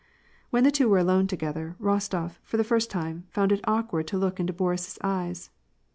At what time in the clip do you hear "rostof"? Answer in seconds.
1.79-2.39